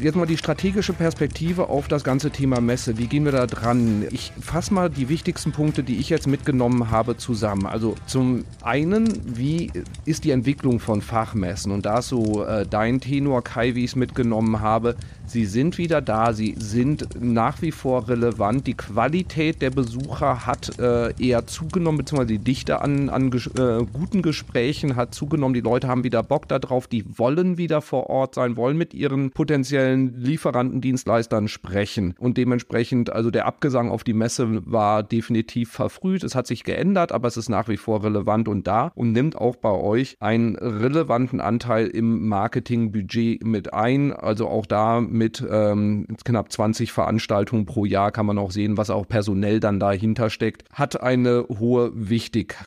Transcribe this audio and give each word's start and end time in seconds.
Jetzt 0.00 0.16
mal 0.16 0.24
die 0.24 0.38
strategische 0.38 0.94
Perspektive 0.94 1.68
auf 1.68 1.86
das 1.86 2.04
ganze 2.04 2.30
Thema 2.30 2.62
Messe. 2.62 2.96
Wie 2.96 3.06
gehen 3.06 3.26
wir 3.26 3.32
da 3.32 3.46
dran? 3.46 4.06
Ich 4.10 4.32
fasse 4.40 4.72
mal 4.72 4.88
die 4.88 5.10
wichtigsten 5.10 5.52
Punkte, 5.52 5.82
die 5.82 5.98
ich 5.98 6.08
jetzt 6.08 6.26
mitgenommen 6.26 6.90
habe, 6.90 7.18
zusammen. 7.18 7.66
Also 7.66 7.96
zum 8.06 8.46
einen, 8.62 9.36
wie 9.36 9.70
ist 10.06 10.24
die 10.24 10.30
Entwicklung 10.30 10.80
von 10.80 11.02
Fachmessen? 11.02 11.70
Und 11.70 11.84
da 11.84 11.98
ist 11.98 12.08
so 12.08 12.46
äh, 12.46 12.64
dein 12.66 13.02
Tenor, 13.02 13.44
Kai, 13.44 13.74
wie 13.74 13.84
ich 13.84 13.90
es 13.90 13.96
mitgenommen 13.96 14.60
habe. 14.60 14.96
Sie 15.26 15.44
sind 15.44 15.76
wieder 15.76 16.00
da, 16.00 16.32
sie 16.32 16.56
sind 16.58 17.06
nach 17.20 17.60
wie 17.60 17.70
vor 17.70 18.08
relevant. 18.08 18.66
Die 18.66 18.74
Qualität 18.74 19.60
der 19.60 19.70
Besucher 19.70 20.46
hat 20.46 20.78
äh, 20.78 21.12
eher 21.22 21.46
zugenommen, 21.46 21.98
beziehungsweise 21.98 22.32
die 22.32 22.38
Dichte 22.38 22.80
an, 22.80 23.10
an 23.10 23.30
ges 23.30 23.48
äh, 23.48 23.84
guten 23.92 24.22
Gesprächen 24.22 24.96
hat 24.96 25.14
zugenommen. 25.14 25.52
Die 25.54 25.60
Leute 25.60 25.88
haben 25.88 26.04
wieder 26.04 26.22
Bock 26.22 26.48
darauf, 26.48 26.88
die 26.88 27.04
wollen 27.18 27.58
wieder 27.58 27.82
vor 27.82 28.08
Ort 28.08 28.34
sein, 28.34 28.56
wollen 28.56 28.78
mit 28.78 28.94
ihren 28.94 29.30
potenziellen 29.30 29.89
Lieferanten, 29.96 30.80
Dienstleistern 30.80 31.48
sprechen. 31.48 32.14
Und 32.18 32.36
dementsprechend, 32.36 33.10
also 33.10 33.30
der 33.30 33.46
Abgesang 33.46 33.90
auf 33.90 34.04
die 34.04 34.14
Messe 34.14 34.60
war 34.70 35.02
definitiv 35.02 35.70
verfrüht. 35.70 36.24
Es 36.24 36.34
hat 36.34 36.46
sich 36.46 36.64
geändert, 36.64 37.12
aber 37.12 37.28
es 37.28 37.36
ist 37.36 37.48
nach 37.48 37.68
wie 37.68 37.76
vor 37.76 38.04
relevant 38.04 38.48
und 38.48 38.66
da 38.66 38.92
und 38.94 39.12
nimmt 39.12 39.36
auch 39.36 39.56
bei 39.56 39.70
euch 39.70 40.16
einen 40.20 40.56
relevanten 40.56 41.40
Anteil 41.40 41.86
im 41.86 42.28
Marketingbudget 42.28 43.44
mit 43.44 43.74
ein. 43.74 44.12
Also 44.12 44.48
auch 44.48 44.66
da 44.66 45.00
mit 45.00 45.44
ähm, 45.50 46.06
knapp 46.24 46.52
20 46.52 46.92
Veranstaltungen 46.92 47.66
pro 47.66 47.84
Jahr 47.84 48.12
kann 48.12 48.26
man 48.26 48.38
auch 48.38 48.50
sehen, 48.50 48.76
was 48.76 48.90
auch 48.90 49.06
personell 49.08 49.60
dann 49.60 49.80
dahinter 49.80 50.30
steckt, 50.30 50.64
hat 50.72 51.00
eine 51.00 51.46
hohe 51.48 51.92
Wichtigkeit. 51.94 52.66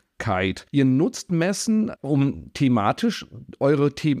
Ihr 0.70 0.84
nutzt 0.84 1.32
Messen, 1.32 1.92
um 2.00 2.52
thematisch 2.54 3.26
eure 3.58 3.90
The 4.00 4.14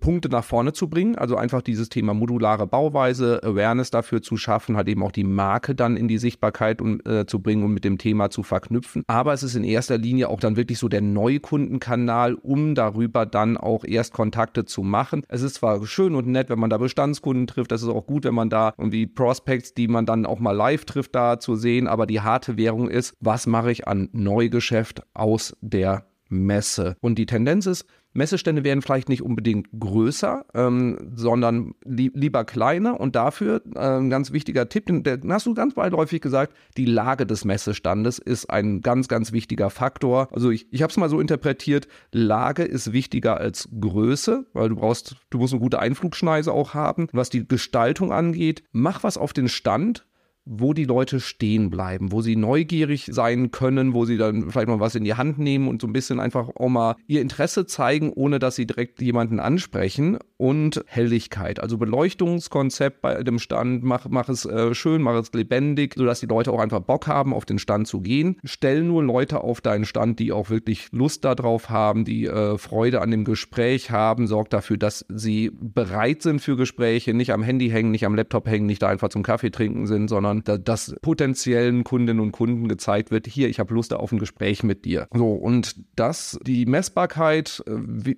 Punkte 0.00 0.28
nach 0.28 0.44
vorne 0.44 0.72
zu 0.72 0.88
bringen, 0.88 1.16
also 1.16 1.36
einfach 1.36 1.62
dieses 1.62 1.88
Thema 1.88 2.14
modulare 2.14 2.66
Bauweise, 2.66 3.40
Awareness 3.42 3.90
dafür 3.90 4.22
zu 4.22 4.36
schaffen, 4.36 4.76
halt 4.76 4.88
eben 4.88 5.02
auch 5.02 5.12
die 5.12 5.24
Marke 5.24 5.74
dann 5.74 5.96
in 5.96 6.08
die 6.08 6.18
Sichtbarkeit 6.18 6.82
um, 6.82 7.00
äh, 7.06 7.26
zu 7.26 7.40
bringen 7.40 7.62
und 7.62 7.72
mit 7.72 7.84
dem 7.84 7.98
Thema 7.98 8.28
zu 8.30 8.42
verknüpfen. 8.42 9.04
Aber 9.06 9.32
es 9.32 9.42
ist 9.42 9.54
in 9.54 9.64
erster 9.64 9.98
Linie 9.98 10.28
auch 10.28 10.40
dann 10.40 10.56
wirklich 10.56 10.78
so 10.78 10.88
der 10.88 11.00
Neukundenkanal, 11.00 12.34
um 12.34 12.74
darüber 12.74 13.24
dann 13.24 13.56
auch 13.56 13.84
erst 13.84 14.12
Kontakte 14.12 14.64
zu 14.64 14.82
machen. 14.82 15.22
Es 15.28 15.42
ist 15.42 15.54
zwar 15.54 15.86
schön 15.86 16.14
und 16.14 16.26
nett, 16.26 16.50
wenn 16.50 16.58
man 16.58 16.70
da 16.70 16.78
Bestandskunden 16.78 17.46
trifft, 17.46 17.72
es 17.72 17.82
ist 17.82 17.88
auch 17.88 18.06
gut, 18.06 18.24
wenn 18.24 18.34
man 18.34 18.50
da 18.50 18.74
irgendwie 18.78 19.06
Prospects, 19.06 19.74
die 19.74 19.88
man 19.88 20.06
dann 20.06 20.26
auch 20.26 20.40
mal 20.40 20.52
live 20.52 20.84
trifft, 20.84 21.14
da 21.14 21.38
zu 21.38 21.54
sehen, 21.54 21.86
aber 21.86 22.06
die 22.06 22.20
harte 22.20 22.56
Währung 22.56 22.90
ist, 22.90 23.14
was 23.20 23.46
mache 23.46 23.70
ich 23.70 23.86
an 23.86 24.08
Neugeschäft 24.12 25.02
aus 25.14 25.35
der 25.60 26.06
Messe. 26.28 26.96
Und 27.00 27.18
die 27.18 27.26
Tendenz 27.26 27.66
ist, 27.66 27.86
Messestände 28.16 28.64
werden 28.64 28.82
vielleicht 28.82 29.08
nicht 29.08 29.22
unbedingt 29.22 29.68
größer, 29.78 30.46
ähm, 30.54 31.12
sondern 31.14 31.74
li 31.84 32.10
lieber 32.14 32.44
kleiner. 32.44 32.98
Und 32.98 33.14
dafür 33.14 33.62
äh, 33.74 33.78
ein 33.78 34.10
ganz 34.10 34.32
wichtiger 34.32 34.68
Tipp, 34.68 34.86
den, 34.86 35.02
den, 35.02 35.32
hast 35.32 35.46
du 35.46 35.54
ganz 35.54 35.74
beiläufig 35.74 36.20
gesagt, 36.22 36.54
die 36.76 36.86
Lage 36.86 37.26
des 37.26 37.44
Messestandes 37.44 38.18
ist 38.18 38.48
ein 38.50 38.80
ganz, 38.80 39.08
ganz 39.08 39.32
wichtiger 39.32 39.70
Faktor. 39.70 40.28
Also 40.32 40.50
ich, 40.50 40.66
ich 40.72 40.82
habe 40.82 40.90
es 40.90 40.96
mal 40.96 41.10
so 41.10 41.20
interpretiert, 41.20 41.88
Lage 42.10 42.64
ist 42.64 42.92
wichtiger 42.92 43.36
als 43.36 43.68
Größe, 43.78 44.46
weil 44.54 44.70
du 44.70 44.76
brauchst, 44.76 45.16
du 45.30 45.38
musst 45.38 45.52
eine 45.52 45.60
gute 45.60 45.78
Einflugschneise 45.78 46.52
auch 46.52 46.74
haben. 46.74 47.08
Was 47.12 47.30
die 47.30 47.46
Gestaltung 47.46 48.12
angeht, 48.12 48.62
mach 48.72 49.04
was 49.04 49.18
auf 49.18 49.34
den 49.34 49.48
Stand, 49.48 50.06
wo 50.46 50.72
die 50.72 50.84
Leute 50.84 51.18
stehen 51.20 51.70
bleiben, 51.70 52.12
wo 52.12 52.22
sie 52.22 52.36
neugierig 52.36 53.10
sein 53.12 53.50
können, 53.50 53.92
wo 53.92 54.04
sie 54.04 54.16
dann 54.16 54.50
vielleicht 54.50 54.68
mal 54.68 54.80
was 54.80 54.94
in 54.94 55.04
die 55.04 55.14
Hand 55.14 55.38
nehmen 55.38 55.66
und 55.66 55.82
so 55.82 55.88
ein 55.88 55.92
bisschen 55.92 56.20
einfach 56.20 56.48
auch 56.54 56.68
mal 56.68 56.94
ihr 57.08 57.20
Interesse 57.20 57.66
zeigen, 57.66 58.12
ohne 58.12 58.38
dass 58.38 58.54
sie 58.54 58.66
direkt 58.66 59.02
jemanden 59.02 59.40
ansprechen 59.40 60.18
und 60.36 60.84
Helligkeit, 60.86 61.60
also 61.60 61.78
Beleuchtungskonzept 61.78 63.00
bei 63.00 63.22
dem 63.22 63.38
Stand, 63.38 63.82
mach, 63.82 64.06
mach 64.08 64.28
es 64.28 64.44
äh, 64.44 64.74
schön, 64.74 65.02
mach 65.02 65.14
es 65.14 65.32
lebendig, 65.32 65.94
sodass 65.96 66.20
die 66.20 66.26
Leute 66.26 66.52
auch 66.52 66.60
einfach 66.60 66.80
Bock 66.80 67.06
haben, 67.06 67.32
auf 67.32 67.44
den 67.44 67.58
Stand 67.58 67.88
zu 67.88 68.00
gehen. 68.00 68.38
Stell 68.44 68.82
nur 68.82 69.02
Leute 69.02 69.42
auf 69.42 69.60
deinen 69.60 69.84
Stand, 69.84 70.18
die 70.18 70.32
auch 70.32 70.50
wirklich 70.50 70.88
Lust 70.92 71.24
darauf 71.24 71.70
haben, 71.70 72.04
die 72.04 72.26
äh, 72.26 72.58
Freude 72.58 73.00
an 73.00 73.10
dem 73.10 73.24
Gespräch 73.24 73.90
haben, 73.90 74.26
sorg 74.26 74.50
dafür, 74.50 74.76
dass 74.76 75.06
sie 75.08 75.50
bereit 75.52 76.22
sind 76.22 76.40
für 76.40 76.56
Gespräche, 76.56 77.14
nicht 77.14 77.32
am 77.32 77.42
Handy 77.42 77.70
hängen, 77.70 77.90
nicht 77.90 78.04
am 78.04 78.14
Laptop 78.14 78.46
hängen, 78.46 78.66
nicht 78.66 78.82
da 78.82 78.88
einfach 78.88 79.08
zum 79.08 79.22
Kaffee 79.22 79.50
trinken 79.50 79.86
sind, 79.86 80.08
sondern 80.08 80.26
sondern 80.26 80.64
dass 80.64 80.94
potenziellen 81.02 81.84
Kundinnen 81.84 82.20
und 82.20 82.32
Kunden 82.32 82.68
gezeigt 82.68 83.10
wird, 83.10 83.26
hier, 83.26 83.48
ich 83.48 83.58
habe 83.58 83.74
Lust 83.74 83.92
auf 83.92 84.12
ein 84.12 84.18
Gespräch 84.18 84.62
mit 84.62 84.84
dir. 84.84 85.08
So, 85.12 85.32
und 85.32 85.76
das, 85.96 86.38
die 86.46 86.66
Messbarkeit, 86.66 87.62
äh, 87.66 87.72
wie, 87.76 88.16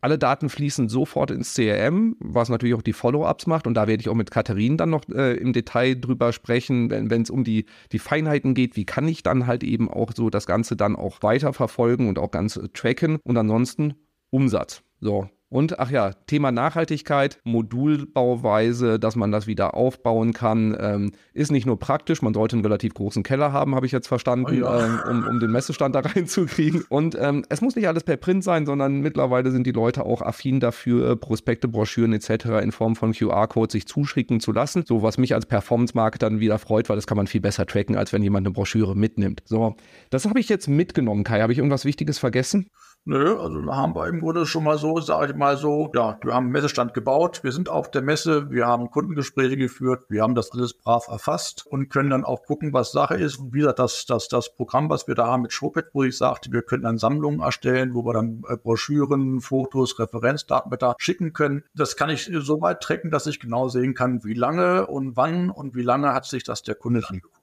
alle 0.00 0.18
Daten 0.18 0.48
fließen 0.48 0.88
sofort 0.88 1.30
ins 1.30 1.54
CRM, 1.54 2.16
was 2.20 2.48
natürlich 2.48 2.74
auch 2.74 2.82
die 2.82 2.92
Follow-ups 2.92 3.46
macht. 3.46 3.66
Und 3.66 3.74
da 3.74 3.86
werde 3.86 4.00
ich 4.00 4.08
auch 4.08 4.14
mit 4.14 4.30
Katharin 4.30 4.76
dann 4.76 4.90
noch 4.90 5.08
äh, 5.08 5.34
im 5.34 5.52
Detail 5.52 5.94
drüber 5.94 6.32
sprechen, 6.32 6.90
wenn 6.90 7.22
es 7.22 7.30
um 7.30 7.44
die, 7.44 7.66
die 7.92 7.98
Feinheiten 7.98 8.54
geht. 8.54 8.76
Wie 8.76 8.86
kann 8.86 9.08
ich 9.08 9.22
dann 9.22 9.46
halt 9.46 9.62
eben 9.62 9.90
auch 9.90 10.12
so 10.14 10.30
das 10.30 10.46
Ganze 10.46 10.76
dann 10.76 10.96
auch 10.96 11.22
weiterverfolgen 11.22 12.08
und 12.08 12.18
auch 12.18 12.30
ganz 12.30 12.58
tracken? 12.72 13.18
Und 13.24 13.36
ansonsten 13.36 13.94
Umsatz. 14.30 14.82
So, 15.00 15.28
und 15.50 15.80
ach 15.80 15.90
ja, 15.90 16.12
Thema 16.26 16.52
Nachhaltigkeit, 16.52 17.40
Modulbauweise, 17.42 19.00
dass 19.00 19.16
man 19.16 19.32
das 19.32 19.48
wieder 19.48 19.74
aufbauen 19.74 20.32
kann, 20.32 20.76
ähm, 20.78 21.10
ist 21.34 21.50
nicht 21.50 21.66
nur 21.66 21.76
praktisch, 21.76 22.22
man 22.22 22.34
sollte 22.34 22.54
einen 22.54 22.64
relativ 22.64 22.94
großen 22.94 23.24
Keller 23.24 23.52
haben, 23.52 23.74
habe 23.74 23.84
ich 23.84 23.90
jetzt 23.90 24.06
verstanden, 24.06 24.46
oh 24.48 24.52
ja. 24.52 24.86
ähm, 24.86 25.00
um, 25.10 25.26
um 25.26 25.40
den 25.40 25.50
Messestand 25.50 25.94
da 25.96 26.00
reinzukriegen. 26.00 26.84
Und 26.88 27.16
ähm, 27.20 27.44
es 27.48 27.62
muss 27.62 27.74
nicht 27.74 27.88
alles 27.88 28.04
per 28.04 28.16
Print 28.16 28.44
sein, 28.44 28.64
sondern 28.64 29.00
mittlerweile 29.00 29.50
sind 29.50 29.66
die 29.66 29.72
Leute 29.72 30.06
auch 30.06 30.22
affin 30.22 30.60
dafür, 30.60 31.16
Prospekte, 31.16 31.66
Broschüren 31.66 32.12
etc. 32.12 32.46
in 32.62 32.70
Form 32.70 32.94
von 32.94 33.12
QR-Codes 33.12 33.72
sich 33.72 33.88
zuschicken 33.88 34.38
zu 34.38 34.52
lassen. 34.52 34.84
So 34.86 35.02
was 35.02 35.18
mich 35.18 35.34
als 35.34 35.46
Performance-Markt 35.46 36.22
dann 36.22 36.38
wieder 36.38 36.60
freut, 36.60 36.88
weil 36.88 36.96
das 36.96 37.08
kann 37.08 37.16
man 37.16 37.26
viel 37.26 37.40
besser 37.40 37.66
tracken, 37.66 37.96
als 37.96 38.12
wenn 38.12 38.22
jemand 38.22 38.46
eine 38.46 38.52
Broschüre 38.52 38.96
mitnimmt. 38.96 39.42
So, 39.46 39.74
das 40.10 40.26
habe 40.26 40.38
ich 40.38 40.48
jetzt 40.48 40.68
mitgenommen, 40.68 41.24
Kai. 41.24 41.40
Habe 41.40 41.52
ich 41.52 41.58
irgendwas 41.58 41.84
Wichtiges 41.84 42.20
vergessen? 42.20 42.70
Nö, 43.06 43.38
also 43.38 43.62
da 43.62 43.76
haben 43.76 43.94
wir 43.94 44.08
im 44.08 44.20
Grunde 44.20 44.44
schon 44.44 44.62
mal 44.62 44.76
so, 44.76 45.00
sage 45.00 45.32
ich 45.32 45.36
mal 45.36 45.56
so, 45.56 45.90
ja, 45.94 46.18
wir 46.22 46.34
haben 46.34 46.44
einen 46.44 46.52
Messestand 46.52 46.92
gebaut, 46.92 47.42
wir 47.42 47.50
sind 47.50 47.70
auf 47.70 47.90
der 47.90 48.02
Messe, 48.02 48.50
wir 48.50 48.66
haben 48.66 48.90
Kundengespräche 48.90 49.56
geführt, 49.56 50.04
wir 50.10 50.22
haben 50.22 50.34
das 50.34 50.52
alles 50.52 50.74
brav 50.74 51.08
erfasst 51.08 51.66
und 51.66 51.88
können 51.88 52.10
dann 52.10 52.24
auch 52.26 52.42
gucken, 52.42 52.74
was 52.74 52.92
Sache 52.92 53.14
ist. 53.14 53.38
Und 53.38 53.54
wie 53.54 53.60
gesagt, 53.60 53.78
das, 53.78 54.04
das, 54.04 54.28
das 54.28 54.54
Programm, 54.54 54.90
was 54.90 55.08
wir 55.08 55.14
da 55.14 55.28
haben 55.28 55.42
mit 55.42 55.52
Showpad, 55.52 55.86
wo 55.94 56.04
ich 56.04 56.18
sagte, 56.18 56.52
wir 56.52 56.60
können 56.60 56.82
dann 56.82 56.98
Sammlungen 56.98 57.40
erstellen, 57.40 57.94
wo 57.94 58.04
wir 58.04 58.12
dann 58.12 58.42
äh, 58.46 58.58
Broschüren, 58.58 59.40
Fotos, 59.40 59.98
Referenzdaten 59.98 60.70
da 60.78 60.94
schicken 60.98 61.32
können. 61.32 61.64
Das 61.74 61.96
kann 61.96 62.10
ich 62.10 62.30
so 62.32 62.60
weit 62.60 62.82
tracken, 62.82 63.10
dass 63.10 63.26
ich 63.26 63.40
genau 63.40 63.68
sehen 63.68 63.94
kann, 63.94 64.24
wie 64.24 64.34
lange 64.34 64.86
und 64.86 65.16
wann 65.16 65.48
und 65.48 65.74
wie 65.74 65.82
lange 65.82 66.12
hat 66.12 66.26
sich 66.26 66.44
das 66.44 66.62
der 66.62 66.74
Kunde 66.74 67.02
angeguckt. 67.08 67.39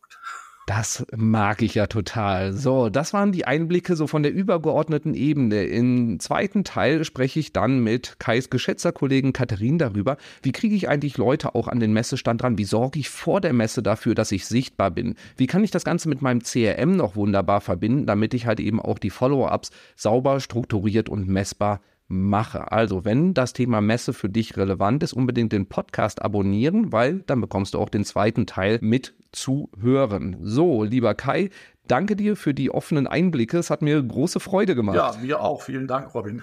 Das 0.67 1.05
mag 1.16 1.61
ich 1.61 1.75
ja 1.75 1.88
total. 1.88 2.51
So, 2.51 2.89
das 2.89 3.13
waren 3.13 3.31
die 3.31 3.45
Einblicke 3.45 3.95
so 3.95 4.05
von 4.05 4.22
der 4.22 4.33
übergeordneten 4.33 5.13
Ebene. 5.13 5.63
Im 5.63 6.19
zweiten 6.19 6.66
Teil 6.66 7.05
spreche 7.05 7.39
ich 7.39 7.53
dann 7.53 7.79
mit 7.79 8.19
Kais 8.19 8.50
geschätzter 8.50 8.91
Kollegin 8.91 9.31
Katharin 9.31 9.77
darüber, 9.77 10.17
wie 10.44 10.51
kriege 10.51 10.75
ich 10.75 10.89
eigentlich 10.89 11.17
Leute 11.17 11.56
auch 11.56 11.69
an 11.69 11.79
den 11.79 11.94
Messestand 11.94 12.41
dran? 12.41 12.57
Wie 12.57 12.66
sorge 12.66 13.00
ich 13.00 13.09
vor 13.09 13.39
der 13.39 13.53
Messe 13.53 13.81
dafür, 13.81 14.13
dass 14.13 14.33
ich 14.33 14.45
sichtbar 14.45 14.91
bin? 14.91 15.16
Wie 15.38 15.47
kann 15.47 15.63
ich 15.63 15.72
das 15.72 15.85
Ganze 15.85 16.09
mit 16.09 16.22
meinem 16.22 16.44
CRM 16.44 16.97
noch 16.97 17.16
wunderbar 17.16 17.61
verbinden, 17.61 18.06
damit 18.06 18.33
ich 18.33 18.45
halt 18.45 18.59
eben 18.59 18.81
auch 18.81 19.00
die 19.00 19.09
Follow-ups 19.09 19.72
sauber, 19.95 20.41
strukturiert 20.41 21.07
und 21.07 21.29
messbar 21.29 21.79
mache. 22.09 22.72
Also, 22.72 23.06
wenn 23.06 23.33
das 23.33 23.53
Thema 23.53 23.81
Messe 23.81 24.13
für 24.13 24.29
dich 24.29 24.57
relevant 24.57 25.03
ist, 25.03 25.13
unbedingt 25.13 25.51
den 25.51 25.67
Podcast 25.67 26.22
abonnieren, 26.22 26.91
weil 26.91 27.19
dann 27.27 27.41
bekommst 27.41 27.73
du 27.73 27.79
auch 27.79 27.89
den 27.89 28.06
zweiten 28.06 28.45
Teil 28.45 28.79
mit 28.81 29.13
zu 29.37 29.69
hören. 29.79 30.37
So, 30.41 30.83
lieber 30.83 31.15
Kai, 31.15 31.49
danke 31.87 32.15
dir 32.15 32.35
für 32.35 32.53
die 32.53 32.71
offenen 32.71 33.07
Einblicke. 33.07 33.57
Es 33.57 33.69
hat 33.69 33.81
mir 33.81 34.01
große 34.01 34.39
Freude 34.39 34.75
gemacht. 34.75 34.95
Ja, 34.97 35.15
mir 35.21 35.41
auch. 35.41 35.62
Vielen 35.62 35.88
Dank, 35.88 36.13
Robin. 36.13 36.41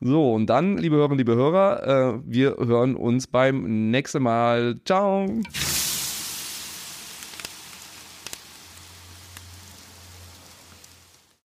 So, 0.00 0.32
und 0.32 0.46
dann, 0.46 0.78
liebe 0.78 0.96
Hörerinnen, 0.96 1.18
liebe 1.18 1.36
Hörer, 1.36 2.16
äh, 2.16 2.20
wir 2.24 2.56
hören 2.56 2.96
uns 2.96 3.28
beim 3.28 3.90
nächsten 3.90 4.22
Mal. 4.22 4.80
Ciao. 4.84 5.26